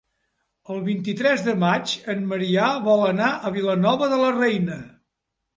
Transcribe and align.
El 0.75 0.79
vint-i-tres 0.87 1.43
de 1.49 1.53
maig 1.65 1.93
en 2.15 2.25
Maria 2.31 2.71
vol 2.89 3.05
anar 3.11 3.29
a 3.51 3.55
Vilanova 3.59 4.11
de 4.15 4.21
la 4.23 4.37
Reina. 4.39 4.81